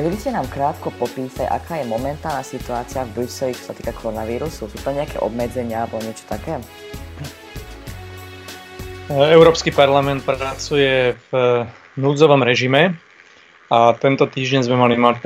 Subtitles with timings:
[0.00, 3.92] Mohli by ste nám krátko popísať, aká je momentálna situácia v Bruseli, čo sa týka
[3.92, 4.64] koronavírusu?
[4.64, 6.56] Sú to nejaké obmedzenia alebo niečo také?
[9.12, 11.32] Európsky parlament pracuje v
[12.00, 12.96] núdzovom režime
[13.68, 15.20] a tento týždeň sme mali mať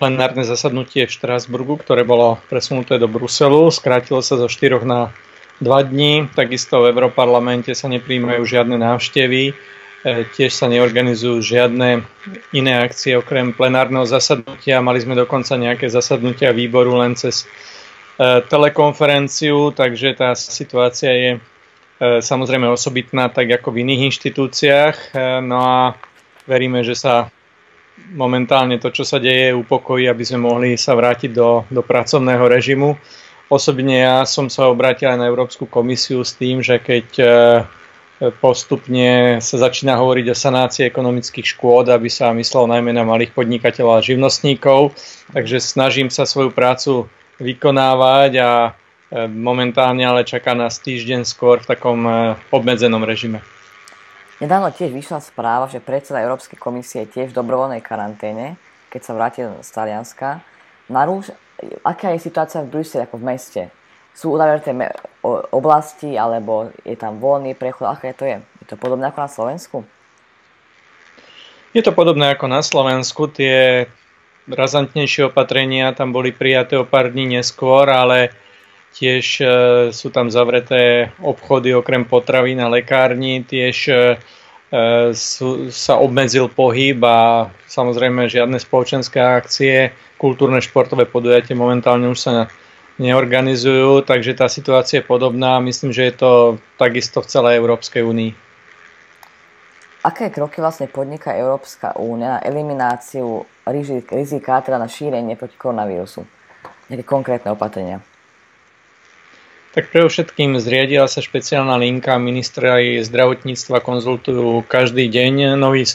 [0.00, 3.68] plenárne zasadnutie v Štrásburgu, ktoré bolo presunuté do Bruselu.
[3.68, 5.12] Skrátilo sa zo 4 na
[5.60, 6.32] 2 dní.
[6.32, 9.52] Takisto v Európarlamente sa nepríjmajú žiadne návštevy
[10.04, 12.04] tiež sa neorganizujú žiadne
[12.52, 14.84] iné akcie okrem plenárneho zasadnutia.
[14.84, 17.48] Mali sme dokonca nejaké zasadnutia výboru len cez
[18.20, 21.38] e, telekonferenciu, takže tá situácia je e,
[22.20, 25.16] samozrejme osobitná, tak ako v iných inštitúciách.
[25.40, 25.96] No a
[26.44, 27.32] veríme, že sa
[28.12, 33.00] momentálne to, čo sa deje, upokojí, aby sme mohli sa vrátiť do, do pracovného režimu.
[33.48, 37.06] Osobne ja som sa obrátil aj na Európsku komisiu s tým, že keď
[38.18, 43.98] postupne sa začína hovoriť o sanácii ekonomických škôd, aby sa myslelo najmä na malých podnikateľov
[43.98, 44.94] a živnostníkov.
[45.34, 47.10] Takže snažím sa svoju prácu
[47.42, 48.70] vykonávať a e,
[49.26, 53.42] momentálne ale čaká nás týždeň skôr v takom e, obmedzenom režime.
[54.38, 58.54] Nedávno tiež vyšla správa, že predseda Európskej komisie je tiež v dobrovoľnej karanténe,
[58.90, 60.42] keď sa vrátil z Talianska.
[60.86, 61.34] Narúš,
[61.82, 63.62] aká je situácia v Bruseli ako v meste?
[64.14, 64.70] Sú uzavreté
[65.50, 68.38] oblasti, alebo je tam voľný prechod, aké to je?
[68.62, 69.76] Je to podobné ako na Slovensku?
[71.74, 73.26] Je to podobné ako na Slovensku.
[73.26, 73.90] Tie
[74.46, 78.30] razantnejšie opatrenia tam boli prijaté o pár dní neskôr, ale
[78.94, 79.46] tiež e,
[79.90, 83.94] sú tam zavreté obchody okrem potravín a lekární, tiež e,
[85.10, 92.30] sú, sa obmedzil pohyb a samozrejme žiadne spoločenské akcie, kultúrne športové podujatie momentálne už sa
[92.98, 95.58] neorganizujú, takže tá situácia je podobná.
[95.58, 96.30] Myslím, že je to
[96.78, 98.32] takisto v celej Európskej únii.
[100.04, 103.48] Aké kroky vlastne podniká Európska únia na elimináciu
[104.12, 106.28] rizika, teda na šírenie proti koronavírusu?
[106.92, 108.04] Nejaké konkrétne opatrenia?
[109.72, 112.14] Tak pre všetkým zriadila sa špeciálna linka.
[112.20, 115.88] Ministri zdravotníctva konzultujú každý deň nový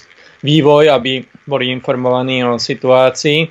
[0.43, 3.47] vývoj, aby boli informovaní o situácii.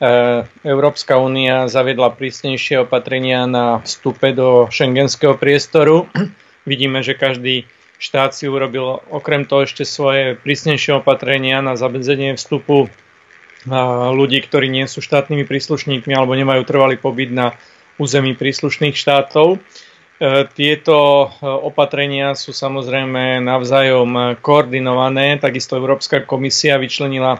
[0.00, 6.08] E, Európska únia zaviedla prísnejšie opatrenia na vstupe do šengenského priestoru.
[6.70, 7.68] Vidíme, že každý
[8.00, 12.90] štát si urobil okrem toho ešte svoje prísnejšie opatrenia na zabedzenie vstupu e,
[14.16, 17.60] ľudí, ktorí nie sú štátnymi príslušníkmi alebo nemajú trvalý pobyt na
[18.00, 19.60] území príslušných štátov.
[20.16, 25.36] E, tieto opatrenia sú samozrejme navzájom koordinované.
[25.36, 27.36] Takisto Európska komisia vyčlenila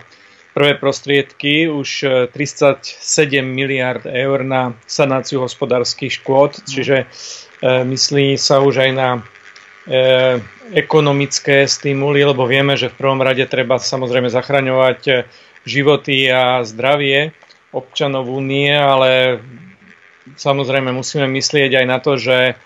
[0.54, 6.64] prvé prostriedky, už 37 e, miliard eur na sanáciu hospodárskych škôd, mhm.
[6.66, 7.06] čiže e,
[7.86, 9.20] myslí sa už aj na e,
[10.74, 15.26] ekonomické stimuly, lebo vieme, že v prvom rade treba samozrejme zachraňovať
[15.66, 17.34] životy a zdravie
[17.70, 19.42] občanov únie, ale
[20.34, 22.58] samozrejme musíme myslieť aj na to, že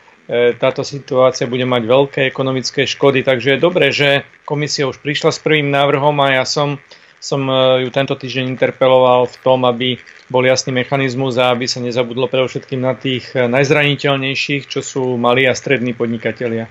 [0.56, 5.40] táto situácia bude mať veľké ekonomické škody, takže je dobré, že komisia už prišla s
[5.44, 6.80] prvým návrhom a ja som
[7.24, 9.96] som e, ju tento týždeň interpeloval v tom, aby
[10.28, 15.48] bol jasný mechanizmus a aby sa nezabudlo predovšetkým na tých e, najzraniteľnejších, čo sú malí
[15.48, 16.68] a strední podnikatelia.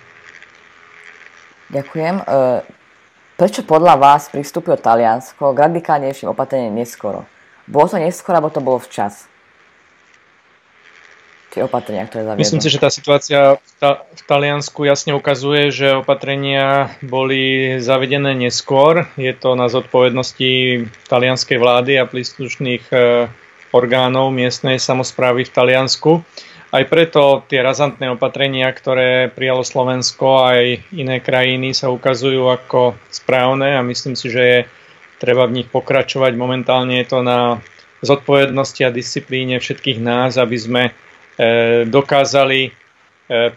[1.73, 2.21] Ďakujem.
[2.21, 2.23] E,
[3.33, 7.25] prečo podľa vás pristúpilo Taliansko k radikálnejším opatreniam neskoro?
[7.65, 9.32] Bolo to neskoro, alebo to bolo včas?
[11.53, 12.41] Tie opatrenia, ktoré zaviedlo?
[12.41, 18.33] Myslím si, že tá situácia v, ta- v Taliansku jasne ukazuje, že opatrenia boli zavedené
[18.33, 19.05] neskôr.
[19.21, 23.29] Je to na zodpovednosti talianskej vlády a príslušných e,
[23.69, 26.11] orgánov miestnej samozprávy v Taliansku.
[26.73, 33.77] Aj preto tie razantné opatrenia, ktoré prijalo Slovensko aj iné krajiny sa ukazujú ako správne
[33.77, 34.59] a myslím si, že je
[35.21, 36.33] treba v nich pokračovať.
[36.33, 37.61] Momentálne je to na
[38.01, 40.83] zodpovednosti a disciplíne všetkých nás, aby sme
[41.89, 42.71] dokázali e,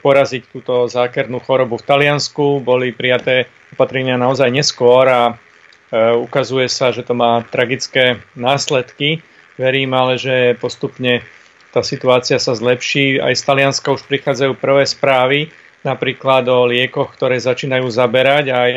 [0.00, 2.64] poraziť túto zákernú chorobu v Taliansku.
[2.64, 5.34] Boli prijaté opatrenia naozaj neskôr a e,
[6.16, 9.20] ukazuje sa, že to má tragické následky.
[9.60, 11.24] Verím ale, že postupne
[11.72, 13.20] tá situácia sa zlepší.
[13.20, 15.52] Aj z Talianska už prichádzajú prvé správy,
[15.84, 18.44] napríklad o liekoch, ktoré začínajú zaberať.
[18.52, 18.72] Aj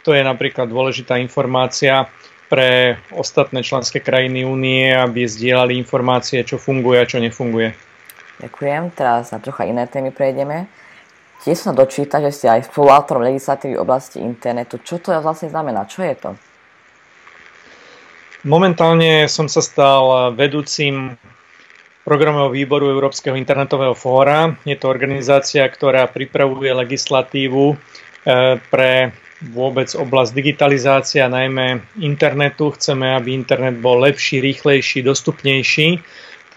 [0.00, 2.08] to je napríklad dôležitá informácia
[2.48, 7.76] pre ostatné členské krajiny únie, aby zdieľali informácie, čo funguje a čo nefunguje.
[8.38, 8.94] Ďakujem.
[8.94, 10.70] Teraz na trocha iné témy prejdeme.
[11.42, 14.82] Tiež som dočíta, že ste aj spoluautorom legislatívy v oblasti internetu.
[14.82, 15.86] Čo to vlastne znamená?
[15.86, 16.30] Čo je to?
[18.46, 21.18] Momentálne som sa stal vedúcim
[22.06, 24.54] programového výboru Európskeho internetového fóra.
[24.64, 27.76] Je to organizácia, ktorá pripravuje legislatívu e,
[28.72, 29.12] pre
[29.44, 32.72] vôbec oblasť digitalizácia, najmä internetu.
[32.74, 36.00] Chceme, aby internet bol lepší, rýchlejší, dostupnejší.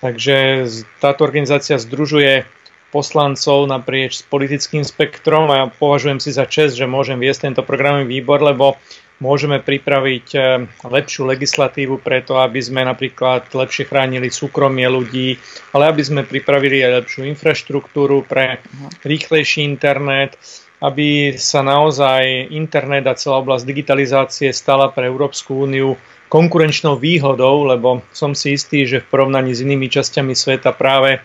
[0.01, 0.65] Takže
[0.97, 2.49] táto organizácia združuje
[2.91, 7.63] poslancov naprieč s politickým spektrom a ja považujem si za čest, že môžem viesť tento
[7.63, 8.75] programový výbor, lebo
[9.21, 10.43] môžeme pripraviť eh,
[10.83, 15.37] lepšiu legislatívu preto, aby sme napríklad lepšie chránili súkromie ľudí,
[15.71, 18.59] ale aby sme pripravili aj lepšiu infraštruktúru pre
[19.05, 20.35] rýchlejší internet,
[20.81, 25.93] aby sa naozaj internet a celá oblasť digitalizácie stala pre Európsku úniu
[26.33, 31.21] konkurenčnou výhodou, lebo som si istý, že v porovnaní s inými časťami sveta práve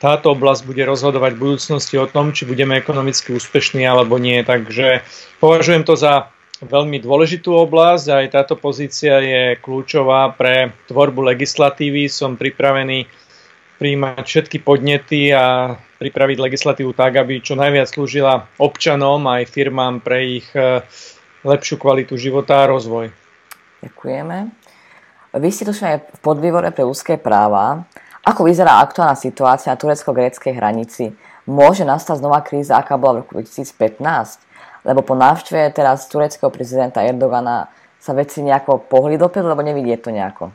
[0.00, 4.40] táto oblasť bude rozhodovať v budúcnosti o tom, či budeme ekonomicky úspešní alebo nie.
[4.40, 5.04] Takže
[5.42, 12.08] považujem to za veľmi dôležitú oblasť a aj táto pozícia je kľúčová pre tvorbu legislatívy.
[12.08, 13.08] Som pripravený
[13.80, 20.44] príjmať všetky podnety a pripraviť legislatívu tak, aby čo najviac slúžila občanom aj firmám pre
[20.44, 20.84] ich e,
[21.40, 23.08] lepšiu kvalitu života a rozvoj.
[23.80, 24.36] Ďakujeme.
[25.40, 27.88] Vy ste tu aj v podvýbore pre ľudské práva.
[28.20, 31.16] Ako vyzerá aktuálna situácia na turecko-gréckej hranici?
[31.48, 34.50] Môže nastať znova kríza, aká bola v roku 2015?
[34.84, 37.68] lebo po návšteve teraz tureckého prezidenta Erdogana
[38.00, 40.52] sa veci nejako pohli dopredu, lebo nevidie to nejako.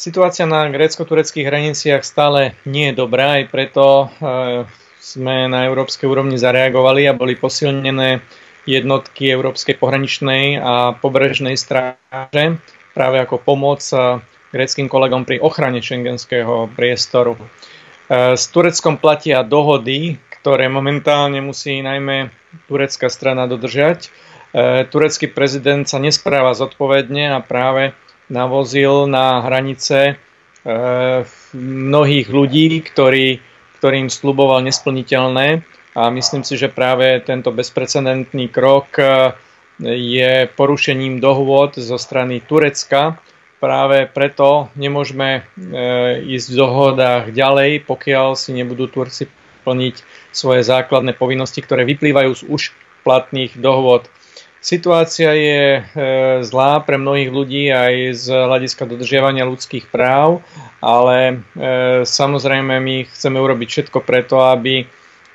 [0.00, 4.64] Situácia na grécko-tureckých hraniciach stále nie je dobrá, aj preto e,
[4.96, 8.24] sme na európskej úrovni zareagovali a boli posilnené
[8.64, 12.56] jednotky Európskej pohraničnej a pobrežnej stráže
[12.96, 14.24] práve ako pomoc e,
[14.56, 17.36] gréckým kolegom pri ochrane šengenského priestoru.
[17.36, 17.44] E,
[18.40, 22.32] s Tureckom platia dohody, ktoré momentálne musí najmä
[22.72, 24.08] turecká strana dodržať.
[24.90, 27.94] Turecký prezident sa nespráva zodpovedne a práve
[28.30, 30.14] navozil na hranice e,
[31.58, 33.42] mnohých ľudí, ktorí,
[33.82, 35.66] ktorým sluboval nesplniteľné
[35.98, 39.34] a myslím si, že práve tento bezprecedentný krok e,
[39.82, 43.18] je porušením dohôd zo strany Turecka.
[43.60, 45.44] Práve preto nemôžeme
[46.24, 49.28] ísť v dohodách ďalej, pokiaľ si nebudú Turci
[49.64, 49.96] plniť
[50.32, 52.62] svoje základné povinnosti, ktoré vyplývajú z už
[53.04, 54.08] platných dohôd.
[54.60, 55.82] Situácia je e,
[56.44, 60.44] zlá pre mnohých ľudí aj z hľadiska dodržiavania ľudských práv,
[60.84, 61.64] ale e,
[62.04, 64.84] samozrejme my chceme urobiť všetko preto, aby,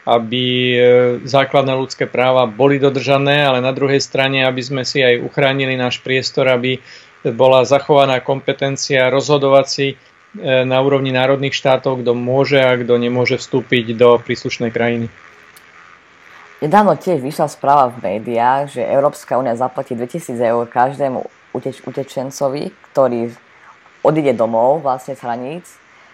[0.05, 0.77] aby e,
[1.25, 6.05] základné ľudské práva boli dodržané, ale na druhej strane, aby sme si aj uchránili náš
[6.05, 6.77] priestor, aby
[7.25, 9.97] bola zachovaná kompetencia rozhodovací
[10.45, 15.09] na úrovni národných štátov, kto môže a kto nemôže vstúpiť do príslušnej krajiny.
[16.63, 21.19] Nedávno tiež vyšla správa v médiách, že Európska únia zaplatí 2000 eur každému
[21.51, 23.35] uteč- utečencovi, ktorý
[23.99, 25.65] odíde domov vlastne z hraníc.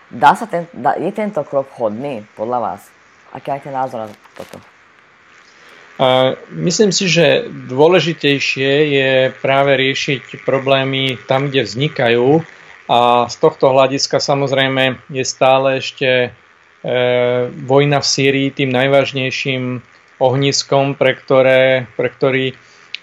[0.09, 2.81] Dá sa ten, dá, je tento krok vhodný podľa vás?
[3.31, 4.57] Aký máte názor na toto?
[6.01, 9.11] A myslím si, že dôležitejšie je
[9.45, 12.41] práve riešiť problémy tam, kde vznikajú
[12.89, 16.29] a z tohto hľadiska samozrejme je stále ešte e,
[17.69, 19.85] vojna v Sýrii tým najvážnejším
[20.21, 22.45] ohniskom, pre, ktoré, pre ktorý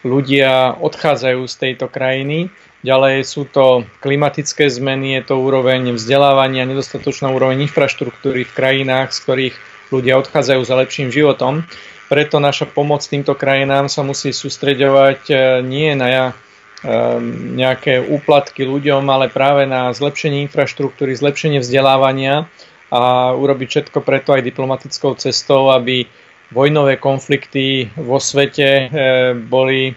[0.07, 2.55] ľudia odchádzajú z tejto krajiny.
[2.87, 9.19] Ďalej sú to klimatické zmeny, je to úroveň vzdelávania, nedostatočná úroveň infraštruktúry v krajinách, z
[9.27, 9.57] ktorých
[9.91, 11.67] ľudia odchádzajú za lepším životom.
[12.07, 15.35] Preto naša pomoc týmto krajinám sa musí sústreďovať e,
[15.67, 16.39] nie na
[16.79, 22.47] Ehm, nejaké úplatky ľuďom, ale práve na zlepšenie infraštruktúry, zlepšenie vzdelávania
[22.95, 26.07] a urobiť všetko preto aj diplomatickou cestou, aby
[26.53, 28.89] vojnové konflikty vo svete eh,
[29.37, 29.93] boli,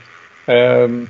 [0.48, 1.08] ehm,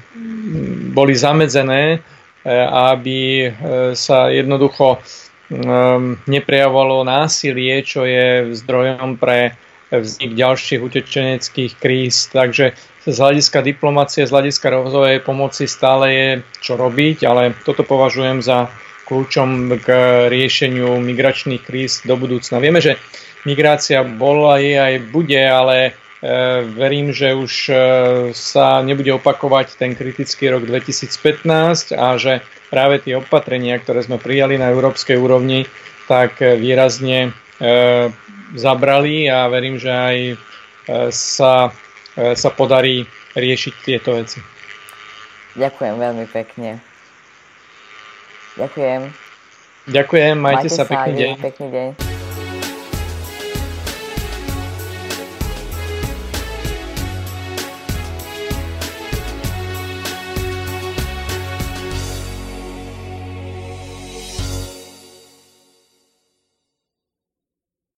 [0.94, 3.52] boli zamedzené eh, aby eh,
[3.98, 5.02] sa jednoducho
[5.50, 9.58] ehm, neprejavovalo násilie, čo je zdrojom pre
[9.92, 12.32] vznik ďalších utečeneckých kríz.
[12.32, 12.72] Takže
[13.04, 16.30] z hľadiska diplomácie, z hľadiska rozvojovej pomoci stále je
[16.64, 18.72] čo robiť, ale toto považujem za
[19.12, 19.88] kľúčom k
[20.32, 22.64] riešeniu migračných kríz do budúcna.
[22.64, 22.96] Vieme, že
[23.44, 25.92] migrácia bola, je aj bude, ale e,
[26.72, 27.74] verím, že už e,
[28.32, 32.40] sa nebude opakovať ten kritický rok 2015 a že
[32.72, 35.68] práve tie opatrenia, ktoré sme prijali na európskej úrovni,
[36.08, 38.10] tak výrazne e,
[38.56, 40.18] zabrali a verím, že aj
[41.12, 41.72] sa
[42.12, 43.08] sa podarí
[43.40, 44.44] riešiť tieto veci.
[45.56, 46.91] Ďakujem veľmi pekne.
[48.62, 49.02] Ďakujem.
[49.90, 51.32] Ďakujem, majte, majte sa, pekný deň.
[51.42, 52.11] Pekný deň.